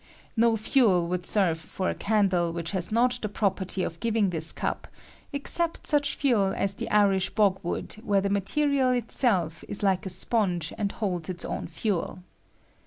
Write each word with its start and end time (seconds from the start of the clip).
No 0.35 0.57
fuel 0.57 1.07
would 1.09 1.27
serve 1.27 1.59
for 1.59 1.87
a 1.87 1.93
candle 1.93 2.51
which 2.51 2.71
has 2.71 2.91
not 2.91 3.19
the 3.21 3.29
property 3.29 3.83
of 3.83 3.99
giving 3.99 4.31
this 4.31 4.51
cup, 4.51 4.87
except 5.31 5.85
such 5.85 6.15
fUel 6.15 6.55
as 6.57 6.73
the 6.73 6.89
Irish 6.89 7.29
bog 7.29 7.59
wood, 7.61 7.93
where 8.03 8.19
the 8.21 8.29
material 8.31 8.89
itself 8.93 9.63
is 9.67 9.81
Hke 9.81 10.07
a 10.07 10.09
sponge 10.09 10.73
and 10.75 10.91
holds 10.91 11.29
its 11.29 11.45
own 11.45 11.67
fuel. 11.67 12.17